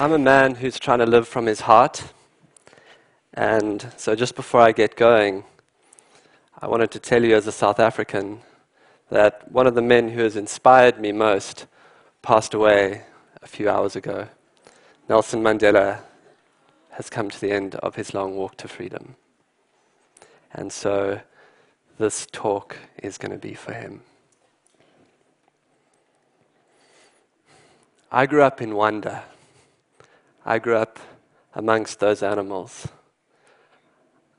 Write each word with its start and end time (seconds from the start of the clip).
I'm 0.00 0.12
a 0.14 0.18
man 0.18 0.54
who's 0.54 0.78
trying 0.78 1.00
to 1.00 1.04
live 1.04 1.28
from 1.28 1.44
his 1.44 1.60
heart. 1.60 2.14
And 3.34 3.86
so, 3.98 4.14
just 4.14 4.34
before 4.34 4.62
I 4.62 4.72
get 4.72 4.96
going, 4.96 5.44
I 6.58 6.68
wanted 6.68 6.90
to 6.92 6.98
tell 6.98 7.22
you 7.22 7.36
as 7.36 7.46
a 7.46 7.52
South 7.52 7.78
African 7.78 8.40
that 9.10 9.52
one 9.52 9.66
of 9.66 9.74
the 9.74 9.82
men 9.82 10.08
who 10.08 10.22
has 10.22 10.36
inspired 10.36 10.98
me 10.98 11.12
most 11.12 11.66
passed 12.22 12.54
away 12.54 13.02
a 13.42 13.46
few 13.46 13.68
hours 13.68 13.94
ago. 13.94 14.26
Nelson 15.10 15.42
Mandela 15.42 16.00
has 16.92 17.10
come 17.10 17.28
to 17.28 17.38
the 17.38 17.52
end 17.52 17.74
of 17.74 17.96
his 17.96 18.14
long 18.14 18.38
walk 18.38 18.56
to 18.56 18.68
freedom. 18.68 19.16
And 20.54 20.72
so, 20.72 21.20
this 21.98 22.26
talk 22.32 22.78
is 23.02 23.18
going 23.18 23.32
to 23.32 23.38
be 23.38 23.52
for 23.52 23.74
him. 23.74 24.00
I 28.10 28.24
grew 28.24 28.42
up 28.42 28.62
in 28.62 28.74
Wanda. 28.74 29.24
I 30.44 30.58
grew 30.58 30.76
up 30.76 30.98
amongst 31.54 32.00
those 32.00 32.22
animals. 32.22 32.88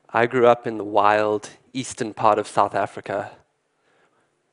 I 0.09 0.25
grew 0.25 0.47
up 0.47 0.65
in 0.65 0.77
the 0.77 0.83
wild 0.83 1.51
eastern 1.73 2.13
part 2.13 2.39
of 2.39 2.47
South 2.47 2.73
Africa 2.73 3.31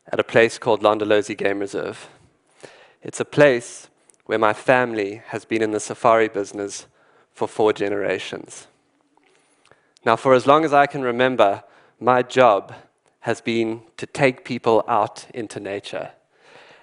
at 0.07 0.21
a 0.21 0.25
place 0.25 0.59
called 0.59 0.83
Londolozi 0.83 1.37
Game 1.37 1.59
Reserve. 1.59 2.09
It's 3.03 3.21
a 3.21 3.25
place 3.25 3.89
where 4.27 4.39
my 4.39 4.53
family 4.53 5.23
has 5.29 5.47
been 5.47 5.63
in 5.63 5.71
the 5.71 5.81
safari 5.81 6.29
business 6.29 6.87
for 7.33 7.49
four 7.49 7.73
generations. 7.73 8.67
Now, 10.05 10.17
for 10.17 10.35
as 10.35 10.47
long 10.47 10.65
as 10.65 10.75
I 10.75 10.87
can 10.87 11.03
remember, 11.03 11.63
my 11.99 12.23
job 12.23 12.75
has 13.21 13.41
been 13.41 13.83
to 13.97 14.07
take 14.07 14.45
people 14.45 14.85
out 14.87 15.27
into 15.33 15.61
nature. 15.61 16.11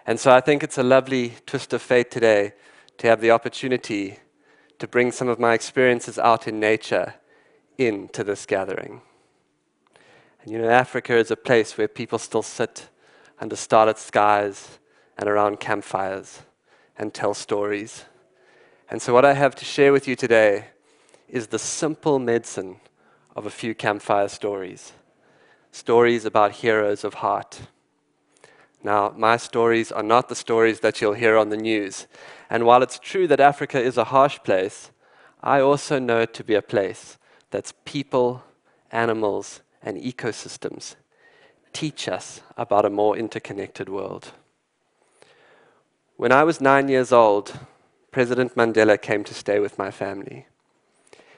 And 0.07 0.19
so 0.19 0.31
I 0.31 0.41
think 0.41 0.63
it's 0.63 0.77
a 0.77 0.83
lovely 0.83 1.33
twist 1.45 1.71
of 1.73 1.81
fate 1.81 2.09
today 2.09 2.53
to 2.97 3.07
have 3.07 3.21
the 3.21 3.31
opportunity 3.31 4.19
to 4.79 4.87
bring 4.87 5.11
some 5.11 5.27
of 5.27 5.39
my 5.39 5.53
experiences 5.53 6.19
out 6.19 6.47
in 6.47 6.59
nature 6.59 7.15
into 7.77 8.23
this 8.23 8.45
gathering. 8.45 9.01
And 10.41 10.51
you 10.51 10.59
know, 10.59 10.69
Africa 10.69 11.15
is 11.15 11.31
a 11.31 11.35
place 11.35 11.77
where 11.77 11.87
people 11.87 12.19
still 12.19 12.43
sit 12.43 12.89
under 13.39 13.55
starlit 13.55 13.97
skies 13.97 14.79
and 15.17 15.29
around 15.29 15.59
campfires 15.59 16.41
and 16.97 17.13
tell 17.13 17.33
stories. 17.33 18.05
And 18.89 19.01
so, 19.01 19.13
what 19.13 19.25
I 19.25 19.33
have 19.33 19.55
to 19.55 19.65
share 19.65 19.91
with 19.91 20.07
you 20.07 20.15
today 20.15 20.67
is 21.27 21.47
the 21.47 21.59
simple 21.59 22.19
medicine 22.19 22.77
of 23.35 23.45
a 23.45 23.49
few 23.49 23.75
campfire 23.75 24.27
stories 24.27 24.93
stories 25.75 26.23
about 26.23 26.53
heroes 26.53 27.03
of 27.03 27.15
heart. 27.15 27.59
Now, 28.85 29.15
my 29.17 29.37
stories 29.37 29.91
are 29.91 30.03
not 30.03 30.29
the 30.29 30.35
stories 30.35 30.81
that 30.81 31.01
you'll 31.01 31.13
hear 31.13 31.37
on 31.37 31.49
the 31.49 31.57
news. 31.57 32.05
And 32.51 32.67
while 32.67 32.83
it's 32.83 32.99
true 32.99 33.25
that 33.29 33.39
Africa 33.39 33.81
is 33.81 33.97
a 33.97 34.03
harsh 34.03 34.37
place, 34.43 34.91
I 35.41 35.59
also 35.59 35.97
know 35.97 36.19
it 36.19 36.35
to 36.35 36.43
be 36.43 36.53
a 36.53 36.61
place 36.61 37.17
that's 37.49 37.73
people, 37.83 38.43
animals, 38.91 39.61
and 39.81 39.97
ecosystems 39.97 40.97
teach 41.73 42.07
us 42.07 42.41
about 42.57 42.85
a 42.85 42.91
more 42.91 43.17
interconnected 43.17 43.89
world. 43.89 44.33
When 46.15 46.31
I 46.31 46.43
was 46.43 46.61
nine 46.61 46.87
years 46.87 47.11
old, 47.11 47.57
President 48.11 48.55
Mandela 48.55 49.01
came 49.01 49.23
to 49.23 49.33
stay 49.33 49.57
with 49.57 49.79
my 49.79 49.89
family. 49.89 50.45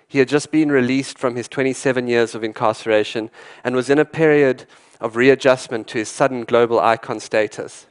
He 0.06 0.20
had 0.20 0.28
just 0.28 0.52
been 0.52 0.70
released 0.70 1.18
from 1.18 1.38
his 1.38 1.48
27 1.48 2.10
years 2.10 2.36
of 2.36 2.44
incarceration 2.44 3.32
and 3.64 3.74
was 3.74 3.90
in 3.90 4.00
a 4.00 4.06
period 4.06 4.66
of 5.00 5.16
readjustment 5.16 5.88
to 5.88 6.00
his 6.00 6.10
sudden 6.10 6.44
global 6.44 6.80
icon 6.80 7.20
status. 7.20 7.88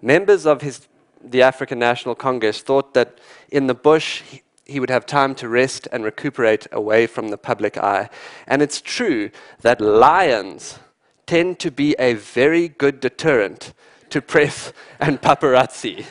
Members 0.00 0.46
of 0.46 0.62
his, 0.62 0.86
the 1.22 1.42
African 1.42 1.78
National 1.78 2.14
Congress 2.14 2.62
thought 2.62 2.94
that 2.94 3.18
in 3.50 3.66
the 3.66 3.74
bush 3.74 4.22
he, 4.22 4.42
he 4.64 4.80
would 4.80 4.90
have 4.90 5.06
time 5.06 5.34
to 5.36 5.48
rest 5.48 5.88
and 5.90 6.04
recuperate 6.04 6.66
away 6.70 7.06
from 7.06 7.28
the 7.28 7.38
public 7.38 7.76
eye. 7.76 8.10
And 8.46 8.62
it's 8.62 8.80
true 8.80 9.30
that 9.62 9.80
lions 9.80 10.78
tend 11.26 11.58
to 11.60 11.70
be 11.70 11.96
a 11.98 12.14
very 12.14 12.68
good 12.68 13.00
deterrent 13.00 13.72
to 14.10 14.22
press 14.22 14.72
and 15.00 15.20
paparazzi. 15.20 16.06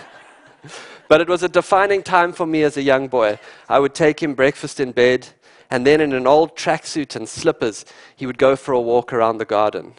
but 1.08 1.20
it 1.20 1.28
was 1.28 1.42
a 1.42 1.48
defining 1.48 2.02
time 2.02 2.32
for 2.32 2.46
me 2.46 2.62
as 2.62 2.76
a 2.76 2.82
young 2.82 3.08
boy. 3.08 3.38
I 3.68 3.78
would 3.78 3.94
take 3.94 4.22
him 4.22 4.34
breakfast 4.34 4.80
in 4.80 4.92
bed, 4.92 5.28
and 5.70 5.86
then 5.86 6.00
in 6.00 6.12
an 6.12 6.26
old 6.26 6.56
tracksuit 6.56 7.16
and 7.16 7.28
slippers, 7.28 7.84
he 8.14 8.26
would 8.26 8.38
go 8.38 8.56
for 8.56 8.72
a 8.72 8.80
walk 8.80 9.12
around 9.12 9.38
the 9.38 9.44
garden. 9.44 9.94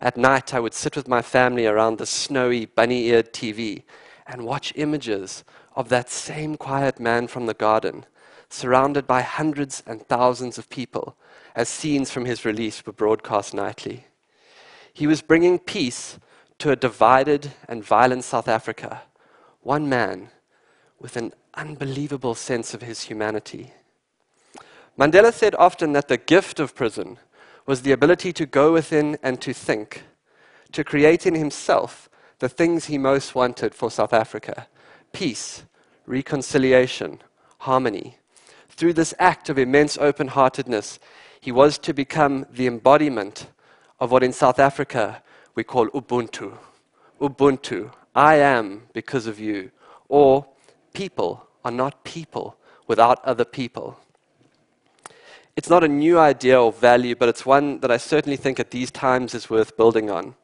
At 0.00 0.16
night, 0.16 0.52
I 0.52 0.60
would 0.60 0.74
sit 0.74 0.96
with 0.96 1.08
my 1.08 1.22
family 1.22 1.66
around 1.66 1.98
the 1.98 2.06
snowy, 2.06 2.66
bunny 2.66 3.04
eared 3.06 3.32
TV 3.32 3.82
and 4.26 4.44
watch 4.44 4.72
images 4.76 5.44
of 5.74 5.88
that 5.88 6.10
same 6.10 6.56
quiet 6.56 6.98
man 6.98 7.28
from 7.28 7.46
the 7.46 7.54
garden, 7.54 8.04
surrounded 8.48 9.06
by 9.06 9.22
hundreds 9.22 9.82
and 9.86 10.06
thousands 10.06 10.58
of 10.58 10.68
people, 10.68 11.16
as 11.54 11.68
scenes 11.68 12.10
from 12.10 12.24
his 12.24 12.44
release 12.44 12.84
were 12.84 12.92
broadcast 12.92 13.54
nightly. 13.54 14.06
He 14.92 15.06
was 15.06 15.22
bringing 15.22 15.58
peace 15.58 16.18
to 16.58 16.70
a 16.70 16.76
divided 16.76 17.52
and 17.68 17.84
violent 17.84 18.24
South 18.24 18.48
Africa, 18.48 19.02
one 19.60 19.88
man 19.88 20.30
with 20.98 21.16
an 21.16 21.32
unbelievable 21.54 22.34
sense 22.34 22.72
of 22.74 22.82
his 22.82 23.02
humanity. 23.02 23.72
Mandela 24.98 25.32
said 25.32 25.54
often 25.56 25.92
that 25.92 26.08
the 26.08 26.16
gift 26.16 26.58
of 26.58 26.74
prison 26.74 27.18
was 27.66 27.82
the 27.82 27.92
ability 27.92 28.32
to 28.32 28.46
go 28.46 28.72
within 28.72 29.18
and 29.22 29.40
to 29.42 29.52
think, 29.52 30.04
to 30.72 30.84
create 30.84 31.26
in 31.26 31.34
himself 31.34 32.08
the 32.38 32.48
things 32.48 32.86
he 32.86 32.98
most 32.98 33.34
wanted 33.34 33.74
for 33.74 33.90
South 33.90 34.12
Africa 34.12 34.68
peace, 35.12 35.64
reconciliation, 36.06 37.22
harmony. 37.60 38.18
Through 38.68 38.92
this 38.92 39.14
act 39.18 39.48
of 39.48 39.58
immense 39.58 39.96
open 39.96 40.28
heartedness, 40.28 40.98
he 41.40 41.50
was 41.50 41.78
to 41.78 41.94
become 41.94 42.44
the 42.52 42.66
embodiment 42.66 43.46
of 43.98 44.10
what 44.10 44.22
in 44.22 44.32
South 44.32 44.58
Africa 44.58 45.22
we 45.54 45.64
call 45.64 45.88
Ubuntu. 45.88 46.58
Ubuntu, 47.20 47.90
I 48.14 48.34
am 48.36 48.82
because 48.92 49.26
of 49.26 49.40
you. 49.40 49.70
Or 50.08 50.46
people 50.92 51.46
are 51.64 51.70
not 51.70 52.04
people 52.04 52.56
without 52.86 53.24
other 53.24 53.44
people. 53.44 53.98
It's 55.56 55.70
not 55.70 55.82
a 55.82 55.88
new 55.88 56.18
idea 56.18 56.60
or 56.60 56.70
value, 56.70 57.16
but 57.16 57.30
it's 57.30 57.46
one 57.46 57.80
that 57.80 57.90
I 57.90 57.96
certainly 57.96 58.36
think 58.36 58.60
at 58.60 58.70
these 58.70 58.90
times 58.90 59.34
is 59.34 59.48
worth 59.48 59.74
building 59.78 60.10
on. 60.10 60.34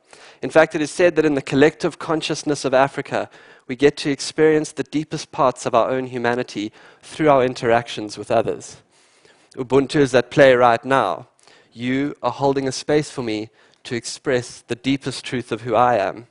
In 0.41 0.49
fact, 0.49 0.75
it 0.75 0.81
is 0.81 0.91
said 0.91 1.17
that 1.17 1.27
in 1.27 1.35
the 1.35 1.43
collective 1.43 1.99
consciousness 1.99 2.65
of 2.65 2.73
Africa, 2.73 3.29
we 3.67 3.77
get 3.77 3.99
to 3.99 4.11
experience 4.11 4.73
the 4.73 4.83
deepest 4.85 5.31
parts 5.31 5.67
of 5.67 5.75
our 5.75 5.91
own 5.91 6.07
humanity 6.07 6.73
through 7.03 7.29
our 7.29 7.45
interactions 7.45 8.17
with 8.17 8.31
others. 8.31 8.79
Ubuntu 9.55 9.97
is 9.97 10.15
at 10.15 10.31
play 10.31 10.55
right 10.55 10.83
now. 10.83 11.29
You 11.73 12.17
are 12.23 12.31
holding 12.31 12.67
a 12.67 12.73
space 12.73 13.11
for 13.11 13.23
me 13.23 13.51
to 13.85 13.95
express 13.95 14.63
the 14.63 14.75
deepest 14.75 15.27
truth 15.27 15.53
of 15.53 15.61
who 15.61 15.75
I 15.75 15.99
am. 15.99 16.27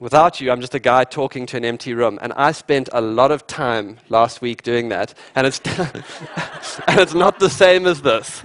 Without 0.00 0.40
you, 0.40 0.52
I'm 0.52 0.60
just 0.60 0.76
a 0.76 0.78
guy 0.78 1.02
talking 1.02 1.44
to 1.46 1.56
an 1.56 1.64
empty 1.64 1.92
room. 1.92 2.20
And 2.22 2.32
I 2.34 2.52
spent 2.52 2.88
a 2.92 3.00
lot 3.00 3.32
of 3.32 3.48
time 3.48 3.98
last 4.08 4.40
week 4.40 4.62
doing 4.62 4.90
that. 4.90 5.12
And 5.34 5.44
it's, 5.44 5.60
and 6.86 7.00
it's 7.00 7.14
not 7.14 7.40
the 7.40 7.50
same 7.50 7.84
as 7.84 8.00
this. 8.02 8.40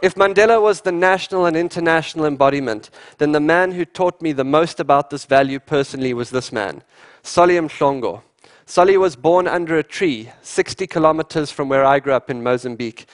if 0.00 0.14
Mandela 0.14 0.62
was 0.62 0.82
the 0.82 0.92
national 0.92 1.46
and 1.46 1.56
international 1.56 2.26
embodiment, 2.26 2.90
then 3.18 3.32
the 3.32 3.40
man 3.40 3.72
who 3.72 3.84
taught 3.84 4.22
me 4.22 4.30
the 4.32 4.44
most 4.44 4.78
about 4.78 5.10
this 5.10 5.24
value 5.24 5.58
personally 5.58 6.14
was 6.14 6.30
this 6.30 6.52
man, 6.52 6.84
Solly 7.24 7.56
Mhlongo. 7.56 8.22
Solly 8.66 8.96
was 8.96 9.16
born 9.16 9.48
under 9.48 9.78
a 9.78 9.82
tree, 9.82 10.30
60 10.42 10.86
kilometers 10.86 11.50
from 11.50 11.68
where 11.68 11.84
I 11.84 11.98
grew 11.98 12.12
up 12.12 12.30
in 12.30 12.40
Mozambique. 12.40 13.06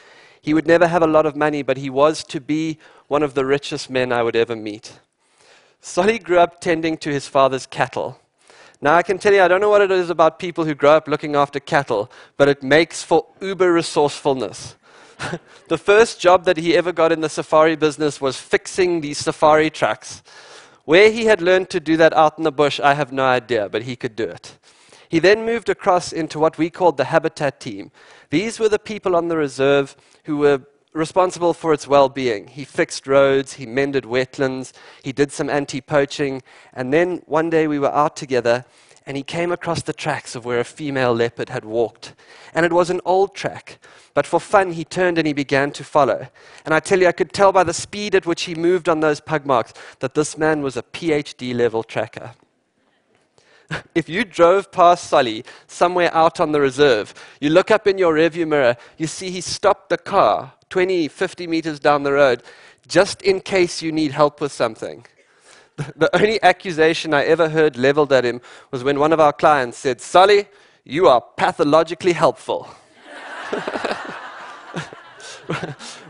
He 0.42 0.52
would 0.52 0.66
never 0.66 0.86
have 0.86 1.02
a 1.02 1.06
lot 1.06 1.25
of 1.25 1.34
money, 1.34 1.62
but 1.62 1.78
he 1.78 1.88
was 1.88 2.22
to 2.25 2.42
be 2.42 2.78
one 3.08 3.22
of 3.22 3.32
the 3.32 3.46
richest 3.46 3.88
men 3.88 4.12
I 4.12 4.22
would 4.22 4.36
ever 4.36 4.54
meet. 4.54 5.00
Solly 5.81 6.19
grew 6.19 6.38
up 6.38 6.61
tending 6.61 6.96
to 6.99 7.11
his 7.11 7.28
father's 7.28 7.67
cattle. 7.67 8.19
Now, 8.81 8.94
I 8.94 9.02
can 9.02 9.19
tell 9.19 9.32
you, 9.32 9.43
I 9.43 9.49
don't 9.49 9.61
know 9.61 9.70
what 9.70 9.81
it 9.81 9.90
is 9.90 10.11
about 10.11 10.38
people 10.38 10.64
who 10.64 10.75
grow 10.75 10.93
up 10.93 11.08
looking 11.08 11.34
after 11.34 11.58
cattle, 11.58 12.11
but 12.37 12.49
it 12.49 12.62
makes 12.62 13.02
for 13.02 13.26
uber 13.40 13.73
resourcefulness. 13.73 14.76
the 15.69 15.78
first 15.78 16.20
job 16.20 16.44
that 16.44 16.58
he 16.58 16.76
ever 16.76 16.93
got 16.93 17.12
in 17.12 17.20
the 17.20 17.28
safari 17.28 17.76
business 17.76 18.20
was 18.20 18.37
fixing 18.37 19.00
these 19.00 19.19
safari 19.19 19.70
trucks. 19.70 20.23
Where 20.84 21.11
he 21.11 21.25
had 21.25 21.40
learned 21.40 21.70
to 21.70 21.81
do 21.81 21.96
that 21.96 22.12
out 22.12 22.38
in 22.38 22.44
the 22.44 22.52
bush, 22.52 22.78
I 22.78 22.94
have 22.94 23.12
no 23.12 23.25
idea, 23.25 23.69
but 23.69 23.82
he 23.82 23.96
could 23.96 24.14
do 24.14 24.25
it. 24.25 24.58
He 25.08 25.19
then 25.19 25.46
moved 25.46 25.69
across 25.69 26.12
into 26.12 26.38
what 26.38 26.58
we 26.58 26.69
called 26.69 26.96
the 26.96 27.05
habitat 27.05 27.61
team. 27.61 27.90
These 28.31 28.58
were 28.58 28.69
the 28.69 28.78
people 28.78 29.17
on 29.17 29.28
the 29.28 29.37
reserve 29.37 29.96
who 30.25 30.37
were 30.38 30.62
responsible 30.96 31.52
for 31.52 31.72
its 31.72 31.87
well 31.87 32.08
being. 32.08 32.48
He 32.48 32.64
fixed 32.64 33.06
roads, 33.06 33.54
he 33.54 33.66
mended 33.66 34.04
wetlands, 34.04 34.72
he 35.02 35.12
did 35.12 35.31
some 35.31 35.50
anti 35.50 35.81
poaching, 35.81 36.43
and 36.72 36.93
then 36.93 37.22
one 37.26 37.50
day 37.50 37.66
we 37.66 37.78
were 37.78 37.94
out 37.94 38.16
together 38.16 38.64
and 39.06 39.16
he 39.16 39.22
came 39.22 39.52
across 39.52 39.82
the 39.82 39.93
tracks 39.93 40.34
of 40.34 40.44
where 40.44 40.58
a 40.58 40.64
female 40.64 41.14
leopard 41.14 41.48
had 41.48 41.64
walked. 41.64 42.12
And 42.52 42.66
it 42.66 42.72
was 42.72 42.90
an 42.90 43.00
old 43.04 43.37
track, 43.37 43.78
but 44.14 44.26
for 44.26 44.40
fun 44.40 44.72
he 44.72 44.84
turned 44.84 45.16
and 45.16 45.28
he 45.28 45.32
began 45.32 45.70
to 45.72 45.84
follow. 45.84 46.26
And 46.64 46.75
I 46.75 46.81
tell 46.81 47.00
you, 47.00 47.06
I 47.06 47.12
could 47.12 47.32
tell 47.32 47.52
by 47.52 47.62
the 47.62 47.72
speed 47.72 48.16
at 48.16 48.26
which 48.26 48.42
he 48.42 48.56
moved 48.56 48.88
on 48.88 48.99
those 48.99 49.20
pug 49.20 49.46
marks 49.46 49.75
that 50.00 50.14
this 50.14 50.37
man 50.37 50.60
was 50.60 50.76
a 50.76 50.82
PhD 50.82 51.54
level 51.54 51.84
tracker. 51.84 52.32
if 53.94 54.08
you 54.08 54.24
drove 54.24 54.70
past 54.72 55.08
Solly 55.08 55.44
somewhere 55.66 56.14
out 56.14 56.40
on 56.40 56.52
the 56.52 56.60
reserve, 56.60 57.14
you 57.40 57.50
look 57.50 57.70
up 57.70 57.86
in 57.86 57.98
your 57.98 58.14
rearview 58.14 58.46
mirror, 58.46 58.76
you 58.96 59.06
see 59.06 59.30
he 59.30 59.40
stopped 59.40 59.88
the 59.88 59.98
car 59.98 60.52
20, 60.70 61.08
50 61.08 61.46
meters 61.46 61.78
down 61.78 62.02
the 62.02 62.12
road 62.12 62.42
just 62.88 63.22
in 63.22 63.40
case 63.40 63.82
you 63.82 63.92
need 63.92 64.12
help 64.12 64.40
with 64.40 64.52
something. 64.52 65.06
The, 65.96 66.08
only 66.16 66.42
accusation 66.42 67.12
I 67.12 67.24
ever 67.24 67.50
heard 67.50 67.76
leveled 67.76 68.10
at 68.10 68.24
him 68.24 68.40
was 68.70 68.82
when 68.82 68.98
one 68.98 69.12
of 69.12 69.20
our 69.20 69.34
clients 69.34 69.76
said, 69.76 70.00
Solly, 70.00 70.48
you 70.84 71.06
are 71.06 71.20
pathologically 71.20 72.14
helpful. 72.14 72.66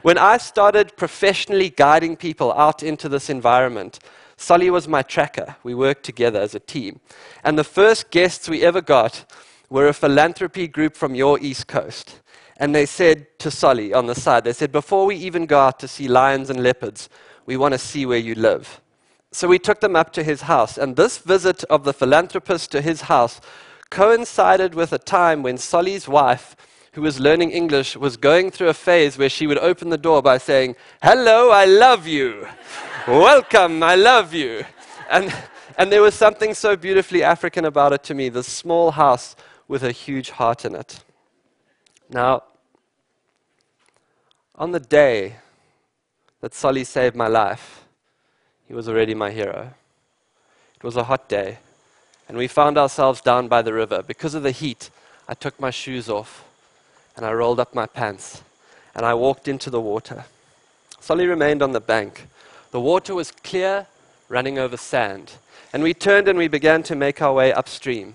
when 0.03 0.19
I 0.19 0.37
started 0.37 0.97
professionally 0.97 1.71
guiding 1.71 2.15
people 2.17 2.53
out 2.53 2.85
into 2.85 3.09
this 3.09 3.29
environment, 3.29 3.99
Solly 4.37 4.71
was 4.71 4.87
my 4.87 5.03
tracker. 5.03 5.57
We 5.63 5.75
worked 5.75 6.05
together 6.05 6.41
as 6.41 6.55
a 6.55 6.61
team. 6.61 7.01
And 7.43 7.59
the 7.59 7.65
first 7.65 8.11
guests 8.11 8.49
we 8.49 8.63
ever 8.63 8.81
got 8.81 9.25
were 9.71 9.89
a 9.89 9.95
philanthropy 9.95 10.69
group 10.69 10.95
from 10.97 11.15
your 11.15 11.39
East 11.41 11.67
Coast. 11.67 12.21
And 12.59 12.75
they 12.75 12.87
said 12.87 13.39
to 13.41 13.51
Solly 13.51 13.93
on 13.93 14.07
the 14.07 14.15
side, 14.15 14.45
they 14.45 14.53
said, 14.53 14.73
before 14.73 15.07
we 15.07 15.17
even 15.17 15.47
go 15.47 15.61
out 15.61 15.79
to 15.81 15.89
see 15.89 16.09
lions 16.09 16.51
and 16.51 16.63
leopards, 16.63 17.09
we 17.45 17.57
want 17.57 17.73
to 17.73 17.79
see 17.79 18.07
where 18.07 18.19
you 18.19 18.35
live. 18.35 18.81
So 19.33 19.49
we 19.49 19.59
took 19.59 19.81
them 19.81 19.97
up 19.97 20.13
to 20.15 20.23
his 20.23 20.43
house. 20.43 20.79
And 20.79 20.97
this 20.97 21.19
visit 21.19 21.65
of 21.65 21.85
the 21.85 21.93
philanthropist 21.93 22.71
to 22.73 22.81
his 22.81 23.03
house 23.03 23.41
coincided 23.91 24.75
with 24.75 24.93
a 24.93 24.99
time 24.99 25.43
when 25.43 25.59
Solly's 25.59 26.09
wife, 26.09 26.57
who 26.93 27.03
was 27.03 27.21
learning 27.21 27.51
English, 27.51 27.97
was 27.97 28.17
going 28.17 28.51
through 28.51 28.69
a 28.69 28.75
phase 28.75 29.19
where 29.19 29.29
she 29.29 29.47
would 29.47 29.59
open 29.59 29.91
the 29.91 29.99
door 29.99 30.23
by 30.23 30.39
saying, 30.39 30.77
Hello, 31.03 31.51
I 31.51 31.67
love 31.67 32.07
you. 32.07 32.47
Welcome, 33.07 33.85
I 33.85 33.95
love 33.95 34.35
you. 34.35 34.65
And, 35.09 35.33
and 35.79 35.93
there 35.93 36.03
was 36.03 36.17
something 36.17 36.55
so 36.55 36.75
beautifully 36.75 37.23
African 37.23 37.65
about 37.65 37.93
it 37.93 38.03
to 38.05 38.15
me 38.15 38.29
this 38.29 38.49
small 38.49 38.91
house 38.91 39.37
with 39.69 39.85
a 39.85 39.93
huge 39.93 40.31
heart 40.31 40.65
in 40.65 40.75
it. 40.75 41.05
Now, 42.11 42.43
on 44.57 44.73
the 44.73 44.81
day 44.81 45.37
that 46.41 46.53
Solly 46.53 46.83
saved 46.83 47.15
my 47.15 47.29
life, 47.29 47.85
he 48.67 48.75
was 48.75 48.89
already 48.89 49.15
my 49.15 49.31
hero. 49.31 49.73
It 50.75 50.83
was 50.83 50.97
a 50.97 51.05
hot 51.05 51.29
day, 51.29 51.59
and 52.29 52.37
we 52.37 52.49
found 52.49 52.77
ourselves 52.77 53.21
down 53.21 53.47
by 53.47 53.63
the 53.63 53.73
river. 53.73 54.03
Because 54.03 54.35
of 54.35 54.43
the 54.43 54.51
heat, 54.51 54.91
I 55.29 55.35
took 55.35 55.61
my 55.61 55.71
shoes 55.71 56.09
off 56.09 56.45
and 57.17 57.25
I 57.25 57.33
rolled 57.33 57.61
up 57.61 57.73
my 57.73 57.87
pants 57.87 58.43
and 58.97 59.07
I 59.07 59.15
walked 59.15 59.47
into 59.47 59.71
the 59.71 59.81
water. 59.81 60.25
Solly 60.99 61.27
remained 61.27 61.63
on 61.63 61.71
the 61.71 61.81
bank 61.81 62.27
the 62.77 62.81
water 62.81 63.15
was 63.15 63.31
clear, 63.31 63.87
running 64.29 64.59
over 64.59 64.77
sand. 64.77 65.33
And 65.73 65.83
we 65.83 65.95
turned 65.95 66.29
and 66.29 66.39
we 66.39 66.47
began 66.47 66.83
to 66.83 66.95
make 66.95 67.23
our 67.23 67.33
way 67.33 67.51
upstream. 67.51 68.13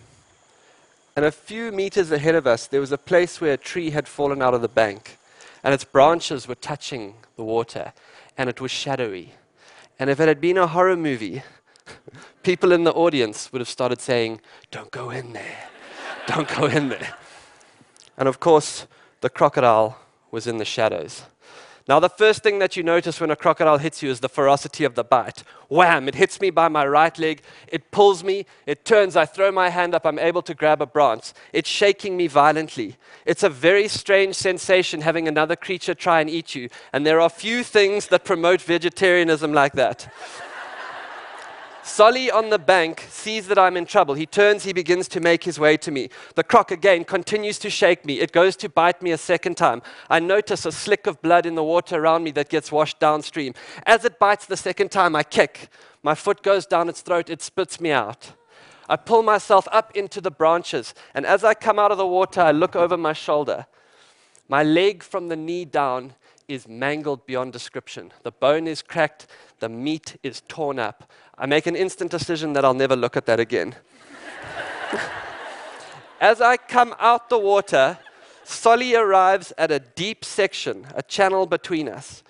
And 1.16 1.26
a 1.26 1.32
few 1.32 1.72
meters 1.72 2.12
ahead 2.12 2.36
of 2.36 2.46
us, 2.46 2.68
there 2.68 2.80
was 2.80 2.92
a 2.92 2.98
place 3.00 3.42
where 3.42 3.54
a 3.54 3.58
tree 3.58 3.90
had 3.90 4.08
fallen 4.08 4.40
out 4.40 4.54
of 4.54 4.62
the 4.62 4.68
bank, 4.68 5.18
and 5.64 5.74
its 5.74 5.84
branches 5.84 6.48
were 6.48 6.54
touching 6.54 7.16
the 7.38 7.44
water, 7.44 7.92
and 8.38 8.52
it 8.52 8.62
was 8.62 8.70
shadowy. 8.70 9.34
And 9.98 10.12
if 10.12 10.20
it 10.20 10.28
had 10.28 10.40
been 10.40 10.60
a 10.60 10.68
horror 10.68 10.96
movie, 10.96 11.42
people 12.44 12.72
in 12.72 12.84
the 12.84 12.94
audience 12.94 13.52
would 13.52 13.62
have 13.62 13.68
started 13.68 14.00
saying, 14.00 14.42
Don't 14.70 14.92
go 14.92 15.10
in 15.10 15.34
there, 15.34 15.70
don't 16.28 16.48
go 16.48 16.68
in 16.68 16.90
there. 16.90 17.16
And 18.16 18.28
of 18.28 18.40
course, 18.40 18.86
the 19.22 19.30
crocodile 19.32 19.98
was 20.30 20.46
in 20.46 20.58
the 20.58 20.66
shadows. 20.66 21.24
Now, 21.92 22.00
the 22.00 22.08
first 22.08 22.42
thing 22.42 22.60
that 22.60 22.78
you 22.78 22.84
notice 22.84 23.20
when 23.20 23.32
a 23.32 23.36
crocodile 23.36 23.78
hits 23.78 24.02
you 24.02 24.10
is 24.10 24.22
the 24.22 24.30
ferocity 24.30 24.86
of 24.86 24.96
the 24.96 25.04
bite. 25.04 25.44
Wham! 25.68 26.08
It 26.08 26.16
hits 26.16 26.40
me 26.40 26.50
by 26.50 26.70
my 26.70 26.88
right 26.88 27.20
leg. 27.20 27.42
It 27.68 27.92
pulls 27.92 28.24
me. 28.24 28.46
It 28.66 28.86
turns. 28.86 29.18
I 29.18 29.26
throw 29.26 29.52
my 29.52 29.68
hand 29.68 29.94
up. 29.94 30.06
I'm 30.06 30.18
able 30.18 30.42
to 30.44 30.54
grab 30.54 30.82
a 30.82 30.86
branch. 30.86 31.34
It's 31.52 31.68
shaking 31.68 32.16
me 32.16 32.28
violently. 32.28 32.96
It's 33.26 33.44
a 33.44 33.50
very 33.50 33.90
strange 33.90 34.36
sensation 34.36 35.02
having 35.02 35.28
another 35.28 35.58
creature 35.58 35.94
try 35.94 36.22
and 36.22 36.30
eat 36.30 36.56
you. 36.56 36.70
And 36.94 37.06
there 37.06 37.20
are 37.20 37.30
few 37.30 37.62
things 37.62 38.08
that 38.08 38.24
promote 38.24 38.62
vegetarianism 38.62 39.52
like 39.52 39.74
that. 39.74 40.10
Solly 41.84 42.30
on 42.30 42.50
the 42.50 42.60
bank 42.60 43.08
sees 43.10 43.48
that 43.48 43.58
I'm 43.58 43.76
in 43.76 43.86
trouble. 43.86 44.14
He 44.14 44.26
turns, 44.26 44.64
he 44.64 44.74
begins 44.74 45.08
to 45.10 45.20
make 45.20 45.44
his 45.44 45.60
way 45.60 45.78
to 45.78 45.92
me. 45.92 46.10
The 46.36 46.44
croc 46.44 46.72
again 46.72 47.04
continues 47.04 47.58
to 47.60 47.70
shake 47.70 48.06
me. 48.06 48.20
It 48.20 48.32
goes 48.32 48.56
to 48.58 48.70
bite 48.70 49.02
me 49.02 49.12
a 49.12 49.18
second 49.18 49.58
time. 49.58 49.82
I 50.10 50.20
notice 50.20 50.66
a 50.66 50.72
slick 50.72 51.08
of 51.08 51.22
blood 51.22 51.46
in 51.46 51.56
the 51.56 51.64
water 51.64 51.98
around 51.98 52.24
me 52.24 52.32
that 52.32 52.50
gets 52.50 52.72
washed 52.72 53.00
downstream. 53.00 53.56
As 53.86 54.06
it 54.06 54.20
bites 54.20 54.46
the 54.46 54.58
second 54.58 54.92
time, 54.92 55.16
I 55.16 55.24
kick. 55.24 55.70
My 56.04 56.14
foot 56.14 56.44
goes 56.44 56.66
down 56.66 56.88
its 56.88 57.02
throat, 57.02 57.30
it 57.30 57.42
spits 57.42 57.82
me 57.82 57.92
out. 57.92 58.34
I 58.88 58.96
pull 58.96 59.24
myself 59.24 59.68
up 59.72 59.96
into 59.96 60.22
the 60.22 60.32
branches, 60.32 60.94
and 61.14 61.26
as 61.26 61.44
I 61.44 61.54
come 61.54 61.80
out 61.80 61.92
of 61.92 61.98
the 61.98 62.08
water, 62.08 62.42
I 62.42 62.52
look 62.52 62.76
over 62.76 62.98
my 62.98 63.14
shoulder. 63.14 63.66
My 64.48 64.64
leg 64.64 65.02
from 65.02 65.30
the 65.30 65.36
knee 65.36 65.66
down 65.66 66.14
is 66.48 66.68
mangled 66.68 67.26
beyond 67.26 67.54
description. 67.54 68.12
The 68.24 68.32
bone 68.32 68.68
is 68.68 68.82
cracked, 68.82 69.28
the 69.60 69.70
meat 69.70 70.18
is 70.24 70.42
torn 70.48 70.80
up. 70.80 71.10
I 71.42 71.48
make 71.48 71.66
an 71.66 71.76
instant 71.76 72.12
decision 72.12 72.54
that 72.54 72.64
I'll 72.64 72.76
never 72.76 72.96
look 72.96 73.18
at 73.18 73.26
that 73.26 73.40
again. 73.40 73.74
As 76.22 76.40
I 76.40 76.56
come 76.56 76.94
out 77.00 77.30
the 77.30 77.40
water, 77.40 77.98
Solly 78.44 78.94
arrives 78.94 79.52
at 79.58 79.72
a 79.72 79.80
deep 79.80 80.24
section, 80.24 80.86
a 80.94 81.02
channel 81.02 81.48
between 81.48 81.90
us. 81.90 82.22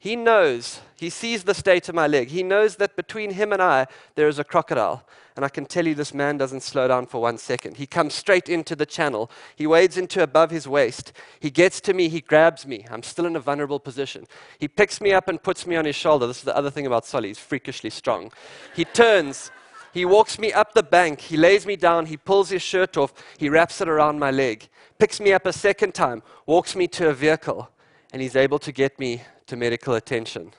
He 0.00 0.16
knows, 0.16 0.80
he 0.96 1.10
sees 1.10 1.44
the 1.44 1.52
state 1.52 1.90
of 1.90 1.94
my 1.94 2.06
leg. 2.06 2.28
He 2.28 2.42
knows 2.42 2.76
that 2.76 2.96
between 2.96 3.32
him 3.32 3.52
and 3.52 3.60
I, 3.60 3.86
there 4.14 4.28
is 4.28 4.38
a 4.38 4.44
crocodile. 4.44 5.06
And 5.36 5.44
I 5.44 5.50
can 5.50 5.66
tell 5.66 5.86
you 5.86 5.94
this 5.94 6.14
man 6.14 6.38
doesn't 6.38 6.62
slow 6.62 6.88
down 6.88 7.04
for 7.04 7.20
one 7.20 7.36
second. 7.36 7.76
He 7.76 7.86
comes 7.86 8.14
straight 8.14 8.48
into 8.48 8.74
the 8.74 8.86
channel. 8.86 9.30
He 9.56 9.66
wades 9.66 9.98
into 9.98 10.22
above 10.22 10.50
his 10.50 10.66
waist. 10.66 11.12
He 11.38 11.50
gets 11.50 11.82
to 11.82 11.92
me. 11.92 12.08
He 12.08 12.22
grabs 12.22 12.66
me. 12.66 12.86
I'm 12.90 13.02
still 13.02 13.26
in 13.26 13.36
a 13.36 13.40
vulnerable 13.40 13.78
position. 13.78 14.26
He 14.58 14.68
picks 14.68 15.02
me 15.02 15.12
up 15.12 15.28
and 15.28 15.42
puts 15.42 15.66
me 15.66 15.76
on 15.76 15.84
his 15.84 15.96
shoulder. 15.96 16.26
This 16.26 16.38
is 16.38 16.44
the 16.44 16.56
other 16.56 16.70
thing 16.70 16.86
about 16.86 17.04
Solly. 17.04 17.28
He's 17.28 17.38
freakishly 17.38 17.90
strong. 17.90 18.32
He 18.74 18.86
turns. 18.86 19.50
He 19.92 20.06
walks 20.06 20.38
me 20.38 20.50
up 20.50 20.72
the 20.72 20.82
bank. 20.82 21.20
He 21.20 21.36
lays 21.36 21.66
me 21.66 21.76
down. 21.76 22.06
He 22.06 22.16
pulls 22.16 22.48
his 22.48 22.62
shirt 22.62 22.96
off. 22.96 23.12
He 23.36 23.50
wraps 23.50 23.82
it 23.82 23.88
around 23.88 24.18
my 24.18 24.30
leg. 24.30 24.66
Picks 24.98 25.20
me 25.20 25.34
up 25.34 25.44
a 25.44 25.52
second 25.52 25.94
time. 25.94 26.22
Walks 26.46 26.74
me 26.74 26.88
to 26.88 27.10
a 27.10 27.12
vehicle. 27.12 27.68
And 28.14 28.22
he's 28.22 28.36
able 28.36 28.58
to 28.60 28.72
get 28.72 28.98
me 28.98 29.22
to 29.50 29.56
medical 29.56 29.94
attention. 29.94 30.52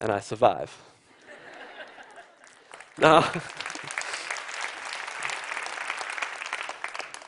And 0.00 0.12
I 0.12 0.20
survive. 0.20 0.80
now, 2.98 3.28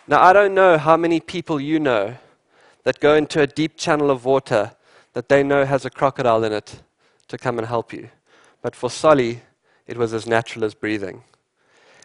now, 0.07 0.23
I 0.23 0.33
don't 0.33 0.55
know 0.55 0.79
how 0.79 0.97
many 0.97 1.19
people 1.19 1.61
you 1.61 1.81
know 1.81 2.17
that 2.85 3.01
go 3.01 3.17
into 3.17 3.41
a 3.41 3.49
deep 3.49 3.77
channel 3.77 4.09
of 4.09 4.25
water 4.25 4.71
that 5.15 5.29
they 5.29 5.43
know 5.43 5.65
has 5.65 5.85
a 5.85 5.91
crocodile 5.91 6.45
in 6.45 6.53
it 6.53 6.81
to 7.27 7.37
come 7.37 7.59
and 7.59 7.67
help 7.67 7.93
you. 7.93 8.11
But 8.63 8.77
for 8.77 8.89
Solly, 8.89 9.43
it 9.89 9.97
was 9.97 10.15
as 10.15 10.29
natural 10.29 10.65
as 10.65 10.75
breathing. 10.75 11.25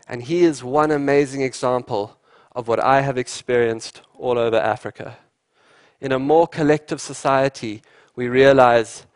And 0.08 0.24
he 0.24 0.42
is 0.42 0.64
one 0.64 0.90
amazing 0.90 1.44
example 1.44 2.18
of 2.56 2.68
what 2.68 2.80
I 2.80 3.02
have 3.02 3.20
experienced 3.20 4.02
all 4.18 4.40
over 4.40 4.58
Africa. 4.58 5.20
In 6.00 6.12
a 6.12 6.18
more 6.18 6.48
collective 6.48 7.00
society, 7.00 7.84
we 8.22 8.30
realize 8.30 9.08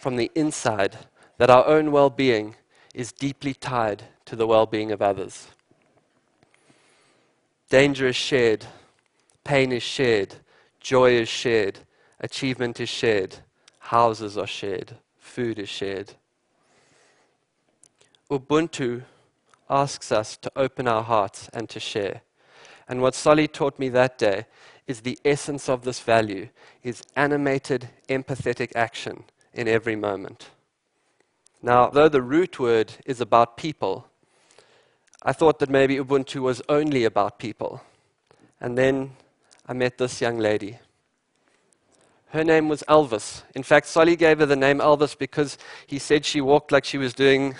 from 0.00 0.16
the 0.16 0.28
inside 0.34 0.98
that 1.38 1.48
our 1.48 1.64
own 1.68 1.92
well 1.92 2.10
being 2.10 2.56
is 2.92 3.12
deeply 3.12 3.54
tied 3.54 4.02
to 4.24 4.34
the 4.34 4.44
well 4.44 4.66
being 4.66 4.90
of 4.90 5.00
others. 5.00 5.46
Danger 7.68 8.08
is 8.08 8.16
shared, 8.16 8.66
pain 9.44 9.70
is 9.70 9.84
shared, 9.84 10.34
joy 10.80 11.12
is 11.12 11.28
shared, 11.28 11.78
achievement 12.18 12.80
is 12.80 12.88
shared, 12.88 13.36
houses 13.78 14.36
are 14.36 14.48
shared, 14.48 14.96
food 15.20 15.56
is 15.56 15.68
shared. 15.68 16.14
Ubuntu 18.28 19.04
asks 19.68 20.10
us 20.10 20.36
to 20.38 20.50
open 20.56 20.88
our 20.88 21.04
hearts 21.04 21.48
and 21.52 21.68
to 21.68 21.78
share. 21.78 22.22
And 22.88 23.00
what 23.00 23.14
Solly 23.14 23.46
taught 23.46 23.78
me 23.78 23.90
that 23.90 24.18
day 24.18 24.46
is 24.90 25.00
the 25.00 25.18
essence 25.24 25.68
of 25.68 25.84
this 25.84 26.00
value 26.00 26.48
is 26.82 27.02
animated, 27.14 27.88
empathetic 28.08 28.72
action 28.74 29.24
in 29.54 29.68
every 29.68 29.96
moment. 29.96 30.50
Now, 31.62 31.88
though 31.88 32.08
the 32.08 32.20
root 32.20 32.58
word 32.58 32.94
is 33.06 33.20
about 33.20 33.56
people, 33.56 34.06
I 35.22 35.32
thought 35.32 35.60
that 35.60 35.70
maybe 35.70 35.96
Ubuntu 35.96 36.42
was 36.42 36.60
only 36.68 37.04
about 37.04 37.38
people. 37.38 37.82
And 38.60 38.76
then 38.76 39.12
I 39.66 39.74
met 39.74 39.96
this 39.96 40.20
young 40.20 40.38
lady. 40.38 40.78
Her 42.30 42.42
name 42.42 42.68
was 42.68 42.82
Elvis. 42.88 43.42
In 43.54 43.62
fact, 43.62 43.86
Solly 43.86 44.16
gave 44.16 44.40
her 44.40 44.46
the 44.46 44.56
name 44.56 44.78
Elvis 44.78 45.16
because 45.16 45.56
he 45.86 45.98
said 45.98 46.24
she 46.24 46.40
walked 46.40 46.72
like 46.72 46.84
she 46.84 46.98
was 46.98 47.14
doing 47.14 47.54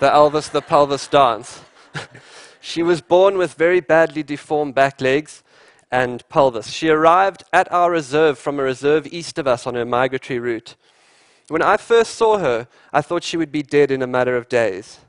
the 0.00 0.08
Elvis 0.08 0.50
the 0.50 0.62
pelvis 0.62 1.06
dance. 1.06 1.60
she 2.60 2.82
was 2.82 3.00
born 3.00 3.36
with 3.36 3.54
very 3.54 3.80
badly 3.80 4.22
deformed 4.22 4.74
back 4.74 5.00
legs 5.00 5.42
and 5.92 6.26
pelvis. 6.30 6.70
She 6.70 6.88
arrived 6.88 7.44
at 7.52 7.70
our 7.70 7.90
reserve 7.90 8.38
from 8.38 8.58
a 8.58 8.62
reserve 8.62 9.06
east 9.12 9.38
of 9.38 9.46
us 9.46 9.66
on 9.66 9.74
her 9.74 9.84
migratory 9.84 10.40
route. 10.40 10.74
When 11.48 11.60
I 11.60 11.76
first 11.76 12.14
saw 12.14 12.38
her, 12.38 12.66
I 12.94 13.02
thought 13.02 13.22
she 13.22 13.36
would 13.36 13.52
be 13.52 13.62
dead 13.62 13.90
in 13.90 14.00
a 14.00 14.06
matter 14.06 14.34
of 14.34 14.48
days. 14.48 15.00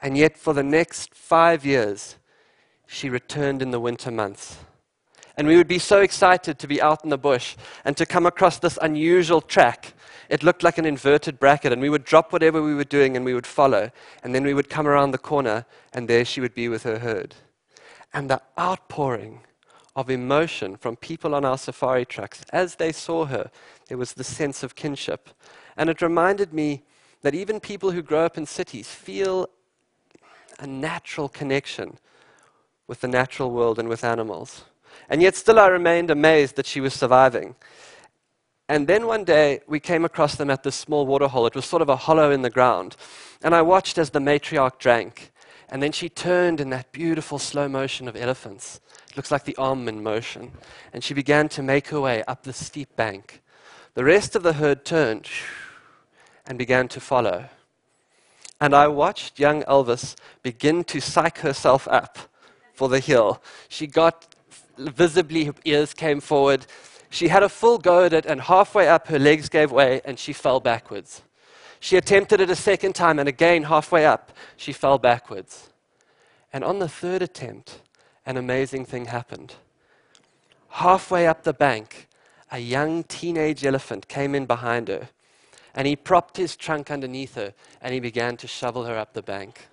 And 0.00 0.16
yet, 0.16 0.38
for 0.38 0.54
the 0.54 0.62
next 0.62 1.14
five 1.14 1.66
years, 1.66 2.16
she 2.86 3.10
returned 3.10 3.60
in 3.60 3.72
the 3.72 3.78
winter 3.78 4.10
months. 4.10 4.56
And 5.36 5.46
we 5.46 5.56
would 5.56 5.68
be 5.68 5.78
so 5.78 6.00
excited 6.00 6.58
to 6.58 6.66
be 6.66 6.80
out 6.80 7.04
in 7.04 7.10
the 7.10 7.18
bush 7.18 7.56
and 7.84 7.96
to 7.96 8.06
come 8.06 8.26
across 8.26 8.58
this 8.58 8.78
unusual 8.80 9.40
track. 9.40 9.92
It 10.28 10.42
looked 10.42 10.62
like 10.62 10.78
an 10.78 10.86
inverted 10.86 11.38
bracket, 11.38 11.72
and 11.72 11.82
we 11.82 11.90
would 11.90 12.04
drop 12.04 12.32
whatever 12.32 12.62
we 12.62 12.74
were 12.74 12.84
doing 12.84 13.16
and 13.16 13.24
we 13.24 13.34
would 13.34 13.46
follow. 13.46 13.90
And 14.24 14.34
then 14.34 14.44
we 14.44 14.54
would 14.54 14.70
come 14.70 14.86
around 14.86 15.10
the 15.10 15.18
corner, 15.18 15.66
and 15.92 16.08
there 16.08 16.24
she 16.24 16.40
would 16.40 16.54
be 16.54 16.68
with 16.68 16.84
her 16.84 16.98
herd. 16.98 17.34
And 18.14 18.30
the 18.30 18.40
outpouring 18.58 19.40
of 19.94 20.08
emotion 20.08 20.76
from 20.76 20.96
people 20.96 21.34
on 21.34 21.44
our 21.44 21.58
safari 21.58 22.04
trucks 22.04 22.44
as 22.52 22.76
they 22.76 22.92
saw 22.92 23.26
her, 23.26 23.50
there 23.88 23.98
was 23.98 24.14
the 24.14 24.24
sense 24.24 24.62
of 24.62 24.74
kinship. 24.74 25.28
And 25.76 25.90
it 25.90 26.00
reminded 26.00 26.52
me 26.52 26.82
that 27.22 27.34
even 27.34 27.60
people 27.60 27.90
who 27.90 28.02
grow 28.02 28.24
up 28.24 28.38
in 28.38 28.46
cities 28.46 28.88
feel 28.88 29.48
a 30.58 30.66
natural 30.66 31.28
connection 31.28 31.98
with 32.86 33.00
the 33.00 33.08
natural 33.08 33.50
world 33.50 33.78
and 33.78 33.88
with 33.88 34.04
animals. 34.04 34.64
And 35.08 35.22
yet, 35.22 35.36
still, 35.36 35.58
I 35.58 35.68
remained 35.68 36.10
amazed 36.10 36.56
that 36.56 36.66
she 36.66 36.80
was 36.80 36.94
surviving. 36.94 37.54
And 38.68 38.86
then 38.86 39.06
one 39.06 39.24
day, 39.24 39.60
we 39.66 39.80
came 39.80 40.04
across 40.04 40.34
them 40.36 40.50
at 40.50 40.62
this 40.62 40.76
small 40.76 41.06
waterhole. 41.06 41.46
It 41.46 41.54
was 41.54 41.64
sort 41.64 41.82
of 41.82 41.88
a 41.88 41.96
hollow 41.96 42.30
in 42.30 42.42
the 42.42 42.50
ground. 42.50 42.96
And 43.42 43.54
I 43.54 43.62
watched 43.62 43.98
as 43.98 44.10
the 44.10 44.18
matriarch 44.18 44.78
drank. 44.78 45.32
And 45.68 45.82
then 45.82 45.92
she 45.92 46.08
turned 46.08 46.60
in 46.60 46.70
that 46.70 46.92
beautiful 46.92 47.38
slow 47.38 47.68
motion 47.68 48.08
of 48.08 48.16
elephants. 48.16 48.80
Looks 49.16 49.30
like 49.30 49.44
the 49.44 49.56
arm 49.56 49.88
in 49.88 50.02
motion. 50.02 50.52
And 50.92 51.04
she 51.04 51.14
began 51.14 51.48
to 51.50 51.62
make 51.62 51.88
her 51.88 52.00
way 52.00 52.22
up 52.24 52.42
the 52.42 52.52
steep 52.52 52.96
bank. 52.96 53.42
The 53.94 54.04
rest 54.04 54.34
of 54.34 54.42
the 54.42 54.54
herd 54.54 54.84
turned 54.84 55.28
and 56.46 56.58
began 56.58 56.88
to 56.88 57.00
follow. 57.00 57.48
And 58.60 58.74
I 58.74 58.88
watched 58.88 59.38
young 59.38 59.62
Elvis 59.64 60.14
begin 60.42 60.84
to 60.84 61.00
psych 61.00 61.38
herself 61.38 61.88
up 61.88 62.18
for 62.72 62.88
the 62.88 63.00
hill. 63.00 63.42
She 63.68 63.86
got 63.86 64.34
visibly, 64.78 65.44
her 65.44 65.54
ears 65.64 65.94
came 65.94 66.20
forward. 66.20 66.66
She 67.10 67.28
had 67.28 67.42
a 67.42 67.48
full 67.48 67.78
go 67.78 68.04
at 68.04 68.12
it, 68.12 68.24
and 68.24 68.40
halfway 68.40 68.88
up, 68.88 69.08
her 69.08 69.18
legs 69.18 69.48
gave 69.48 69.70
way 69.70 70.00
and 70.04 70.18
she 70.18 70.32
fell 70.32 70.60
backwards. 70.60 71.22
She 71.80 71.96
attempted 71.96 72.40
it 72.40 72.48
a 72.48 72.56
second 72.56 72.94
time, 72.94 73.18
and 73.18 73.28
again, 73.28 73.64
halfway 73.64 74.06
up, 74.06 74.32
she 74.56 74.72
fell 74.72 74.98
backwards. 74.98 75.70
And 76.52 76.62
on 76.62 76.78
the 76.78 76.88
third 76.88 77.22
attempt, 77.22 77.80
an 78.24 78.36
amazing 78.36 78.84
thing 78.84 79.06
happened. 79.06 79.54
Halfway 80.68 81.26
up 81.26 81.42
the 81.42 81.52
bank, 81.52 82.08
a 82.50 82.58
young 82.58 83.04
teenage 83.04 83.64
elephant 83.64 84.08
came 84.08 84.34
in 84.34 84.46
behind 84.46 84.88
her 84.88 85.08
and 85.74 85.86
he 85.86 85.96
propped 85.96 86.36
his 86.36 86.56
trunk 86.56 86.90
underneath 86.90 87.34
her 87.34 87.54
and 87.80 87.94
he 87.94 88.00
began 88.00 88.36
to 88.36 88.46
shovel 88.46 88.84
her 88.84 88.96
up 88.96 89.14
the 89.14 89.22
bank. 89.22 89.68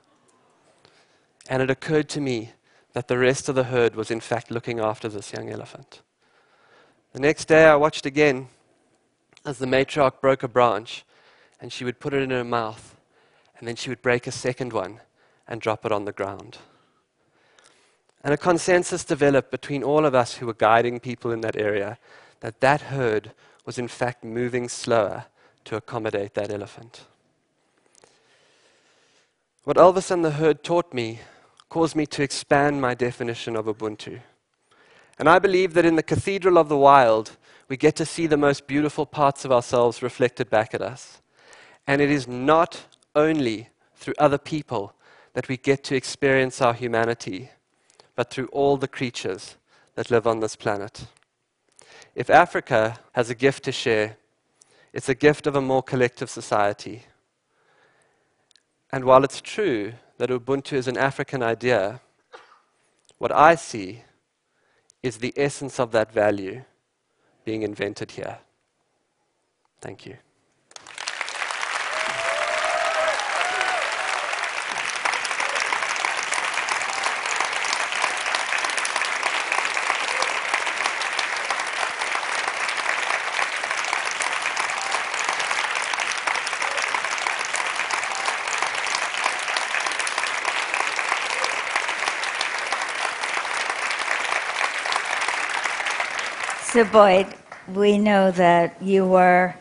And 1.49 1.61
it 1.61 1.69
occurred 1.69 2.09
to 2.09 2.21
me 2.21 2.51
that 2.93 3.07
the 3.07 3.17
rest 3.17 3.49
of 3.49 3.55
the 3.55 3.65
herd 3.65 3.95
was 3.95 4.09
in 4.09 4.19
fact 4.19 4.51
looking 4.51 4.79
after 4.79 5.09
this 5.09 5.33
young 5.33 5.49
elephant. 5.49 6.01
The 7.13 7.19
next 7.19 7.45
day 7.45 7.65
I 7.65 7.75
watched 7.75 8.05
again 8.05 8.47
as 9.45 9.57
the 9.57 9.65
matriarch 9.65 10.21
broke 10.21 10.43
a 10.43 10.47
branch 10.47 11.05
and 11.59 11.71
she 11.71 11.83
would 11.83 11.99
put 11.99 12.13
it 12.13 12.21
in 12.21 12.29
her 12.29 12.43
mouth 12.43 12.95
and 13.57 13.67
then 13.67 13.75
she 13.75 13.89
would 13.89 14.01
break 14.01 14.25
a 14.25 14.31
second 14.31 14.73
one 14.73 15.01
and 15.47 15.59
drop 15.59 15.85
it 15.85 15.91
on 15.91 16.05
the 16.05 16.11
ground. 16.11 16.57
And 18.23 18.33
a 18.33 18.37
consensus 18.37 19.05
developed 19.05 19.51
between 19.51 19.83
all 19.83 20.05
of 20.05 20.13
us 20.13 20.35
who 20.35 20.45
were 20.45 20.53
guiding 20.53 20.99
people 20.99 21.31
in 21.31 21.41
that 21.41 21.55
area 21.55 21.97
that 22.41 22.59
that 22.61 22.81
herd 22.81 23.31
was 23.65 23.77
in 23.77 23.87
fact 23.87 24.23
moving 24.23 24.67
slower 24.67 25.25
to 25.65 25.75
accommodate 25.75 26.33
that 26.33 26.51
elephant. 26.51 27.01
What 29.63 29.77
Elvis 29.77 30.11
and 30.11 30.25
the 30.25 30.31
herd 30.31 30.63
taught 30.63 30.93
me 30.93 31.19
caused 31.69 31.95
me 31.95 32.05
to 32.07 32.23
expand 32.23 32.81
my 32.81 32.95
definition 32.95 33.55
of 33.55 33.67
Ubuntu. 33.67 34.19
And 35.19 35.29
I 35.29 35.37
believe 35.37 35.73
that 35.75 35.85
in 35.85 35.95
the 35.95 36.03
Cathedral 36.03 36.57
of 36.57 36.69
the 36.69 36.77
Wild, 36.77 37.37
we 37.67 37.77
get 37.77 37.95
to 37.97 38.05
see 38.05 38.25
the 38.25 38.37
most 38.37 38.65
beautiful 38.65 39.05
parts 39.05 39.45
of 39.45 39.51
ourselves 39.51 40.01
reflected 40.01 40.49
back 40.49 40.73
at 40.73 40.81
us. 40.81 41.21
And 41.85 42.01
it 42.01 42.09
is 42.09 42.27
not 42.27 42.85
only 43.15 43.69
through 43.95 44.15
other 44.17 44.37
people 44.37 44.93
that 45.33 45.47
we 45.47 45.57
get 45.57 45.83
to 45.83 45.95
experience 45.95 46.61
our 46.61 46.73
humanity, 46.73 47.51
but 48.19 48.29
through 48.29 48.47
all 48.47 48.75
the 48.75 48.85
creatures 48.85 49.55
that 49.95 50.11
live 50.11 50.27
on 50.27 50.41
this 50.41 50.57
planet. 50.57 51.05
If 52.15 52.29
Africa 52.29 52.99
has 53.13 53.29
a 53.29 53.33
gift 53.33 53.63
to 53.63 53.71
share, 53.71 54.17
it's 54.91 55.07
a 55.07 55.15
gift 55.15 55.47
of 55.47 55.55
a 55.55 55.61
more 55.61 55.81
collective 55.81 56.29
society. 56.29 57.03
And 58.91 59.05
while 59.05 59.23
it's 59.23 59.39
true 59.39 59.93
that 60.17 60.29
Ubuntu 60.29 60.73
is 60.73 60.89
an 60.89 60.97
African 60.97 61.41
idea, 61.41 62.01
what 63.19 63.31
I 63.31 63.55
see 63.55 64.03
is 65.01 65.19
the 65.19 65.33
essence 65.37 65.79
of 65.79 65.93
that 65.93 66.11
value 66.11 66.65
being 67.45 67.61
invented 67.61 68.11
here. 68.11 68.39
Thank 69.79 70.05
you. 70.05 70.17
So, 96.79 96.85
Boyd, 96.85 97.27
we 97.67 97.97
know 97.97 98.31
that 98.31 98.81
you 98.81 99.05
were, 99.05 99.53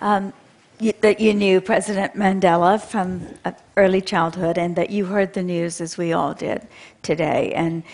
um, 0.00 0.32
you, 0.80 0.92
that 1.00 1.20
you 1.20 1.32
knew 1.32 1.60
President 1.60 2.14
Mandela 2.14 2.82
from 2.82 3.24
uh, 3.44 3.52
early 3.76 4.00
childhood 4.00 4.58
and 4.58 4.74
that 4.74 4.90
you 4.90 5.04
heard 5.04 5.32
the 5.34 5.44
news 5.44 5.80
as 5.80 5.96
we 5.96 6.12
all 6.12 6.34
did 6.34 6.66
today 7.02 7.52
and 7.54 7.84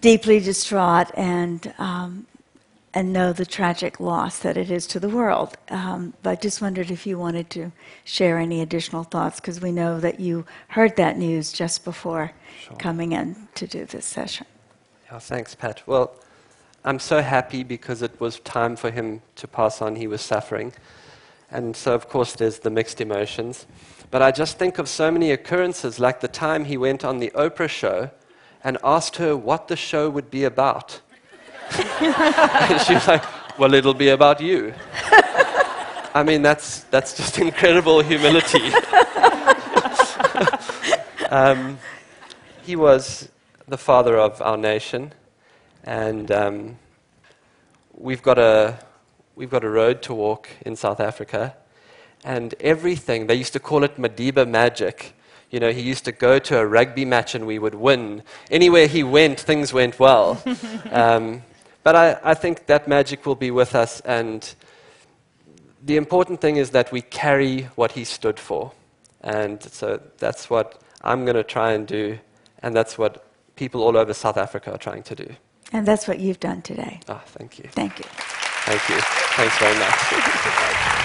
deeply 0.00 0.40
distraught 0.40 1.10
and, 1.14 1.74
um, 1.76 2.26
and 2.94 3.12
know 3.12 3.34
the 3.34 3.44
tragic 3.44 4.00
loss 4.00 4.38
that 4.38 4.56
it 4.56 4.70
is 4.70 4.86
to 4.86 4.98
the 4.98 5.10
world. 5.10 5.58
Um, 5.68 6.14
but 6.22 6.30
I 6.30 6.34
just 6.36 6.62
wondered 6.62 6.90
if 6.90 7.06
you 7.06 7.18
wanted 7.18 7.50
to 7.50 7.70
share 8.02 8.38
any 8.38 8.62
additional 8.62 9.04
thoughts 9.04 9.40
because 9.40 9.60
we 9.60 9.72
know 9.72 10.00
that 10.00 10.20
you 10.20 10.46
heard 10.68 10.96
that 10.96 11.18
news 11.18 11.52
just 11.52 11.84
before 11.84 12.32
sure. 12.62 12.78
coming 12.78 13.12
in 13.12 13.46
to 13.56 13.66
do 13.66 13.84
this 13.84 14.06
session. 14.06 14.46
Yeah, 15.12 15.18
thanks, 15.18 15.54
Pat. 15.54 15.82
Well, 15.86 16.14
I'm 16.84 16.98
so 16.98 17.20
happy 17.22 17.64
because 17.64 18.02
it 18.02 18.20
was 18.20 18.40
time 18.40 18.76
for 18.76 18.90
him 18.90 19.22
to 19.36 19.48
pass 19.48 19.82
on. 19.82 19.96
He 19.96 20.06
was 20.06 20.20
suffering. 20.20 20.72
And 21.50 21.74
so, 21.74 21.94
of 21.94 22.08
course, 22.08 22.34
there's 22.34 22.60
the 22.60 22.70
mixed 22.70 23.00
emotions. 23.00 23.66
But 24.10 24.22
I 24.22 24.30
just 24.30 24.58
think 24.58 24.78
of 24.78 24.88
so 24.88 25.10
many 25.10 25.30
occurrences, 25.32 25.98
like 25.98 26.20
the 26.20 26.28
time 26.28 26.64
he 26.64 26.76
went 26.76 27.04
on 27.04 27.18
the 27.18 27.30
Oprah 27.34 27.68
show 27.68 28.10
and 28.62 28.78
asked 28.82 29.16
her 29.16 29.36
what 29.36 29.68
the 29.68 29.76
show 29.76 30.08
would 30.08 30.30
be 30.30 30.44
about. 30.44 31.00
and 32.00 32.80
she 32.80 32.94
was 32.94 33.06
like, 33.06 33.24
Well, 33.58 33.74
it'll 33.74 33.94
be 33.94 34.08
about 34.10 34.40
you. 34.40 34.74
I 36.14 36.22
mean, 36.22 36.42
that's, 36.42 36.80
that's 36.84 37.16
just 37.16 37.38
incredible 37.46 38.00
humility. 38.00 38.72
um, 41.30 41.78
he 42.62 42.76
was 42.76 43.28
the 43.66 43.78
father 43.78 44.18
of 44.18 44.40
our 44.42 44.56
nation. 44.56 45.12
And 45.84 46.30
um, 46.30 46.78
we've, 47.94 48.22
got 48.22 48.38
a, 48.38 48.78
we've 49.36 49.50
got 49.50 49.64
a 49.64 49.70
road 49.70 50.02
to 50.02 50.14
walk 50.14 50.48
in 50.64 50.76
South 50.76 51.00
Africa. 51.00 51.56
And 52.24 52.54
everything, 52.60 53.26
they 53.26 53.34
used 53.34 53.52
to 53.52 53.60
call 53.60 53.84
it 53.84 53.96
Madiba 53.96 54.48
magic. 54.48 55.14
You 55.50 55.60
know, 55.60 55.72
he 55.72 55.80
used 55.80 56.04
to 56.04 56.12
go 56.12 56.38
to 56.38 56.58
a 56.58 56.66
rugby 56.66 57.04
match 57.04 57.34
and 57.34 57.46
we 57.46 57.58
would 57.58 57.74
win. 57.74 58.22
Anywhere 58.50 58.86
he 58.86 59.02
went, 59.02 59.40
things 59.40 59.72
went 59.72 59.98
well. 59.98 60.42
um, 60.90 61.42
but 61.82 61.96
I, 61.96 62.18
I 62.22 62.34
think 62.34 62.66
that 62.66 62.86
magic 62.86 63.24
will 63.24 63.34
be 63.34 63.50
with 63.50 63.74
us. 63.74 64.00
And 64.00 64.54
the 65.82 65.96
important 65.96 66.40
thing 66.40 66.56
is 66.56 66.70
that 66.70 66.92
we 66.92 67.00
carry 67.00 67.62
what 67.76 67.92
he 67.92 68.04
stood 68.04 68.38
for. 68.38 68.72
And 69.22 69.62
so 69.62 70.00
that's 70.18 70.50
what 70.50 70.82
I'm 71.02 71.24
going 71.24 71.36
to 71.36 71.44
try 71.44 71.72
and 71.72 71.86
do. 71.86 72.18
And 72.62 72.74
that's 72.74 72.98
what 72.98 73.24
people 73.56 73.82
all 73.82 73.96
over 73.96 74.12
South 74.12 74.36
Africa 74.36 74.72
are 74.72 74.78
trying 74.78 75.02
to 75.04 75.14
do. 75.14 75.34
And 75.72 75.86
that's 75.86 76.08
what 76.08 76.18
you've 76.18 76.40
done 76.40 76.62
today. 76.62 77.00
Ah, 77.08 77.22
thank 77.26 77.58
you. 77.58 77.68
Thank 77.72 77.98
you. 77.98 78.04
Thank 78.06 78.88
you. 78.88 78.96
Thanks 79.36 79.58
very 79.58 79.78
much. 79.78 81.04